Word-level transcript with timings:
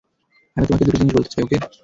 আমি 0.57 0.65
তোমাকে 0.67 0.85
দুটি 0.85 0.97
জিনিস 0.99 1.13
বলতে 1.15 1.29
চাই, 1.31 1.43
ওকে? 1.45 1.57